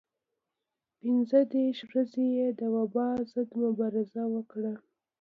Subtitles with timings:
[0.99, 4.73] پنځه دېرش ورځې یې د وبا ضد مبارزه وکړه.